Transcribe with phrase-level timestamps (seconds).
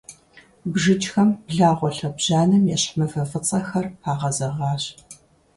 [0.71, 4.83] БжыкӀхэм благъуэ лъэбжьанэм ещхь мывэ фӀыцӀэхэр пагъэзэгъащ.